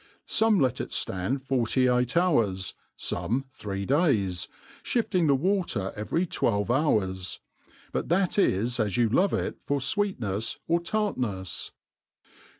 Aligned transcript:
Some 0.25 0.59
let 0.59 0.81
it 0.81 0.89
ftand 0.89 1.43
forty 1.43 1.85
fight 1.85 2.17
hours, 2.17 2.73
fome 2.97 3.43
three 3.51 3.85
days, 3.85 4.47
fhifting 4.83 5.27
the 5.27 5.35
water 5.35 5.93
every 5.95 6.25
twelve 6.25 6.71
hours; 6.71 7.39
but 7.91 8.09
that 8.09 8.39
is 8.39 8.79
as 8.79 8.97
you 8.97 9.09
love 9.09 9.31
it 9.35 9.59
for 9.63 9.77
fweetnefs 9.77 10.57
or 10.67 10.79
tart 10.79 11.19
nefs. 11.19 11.69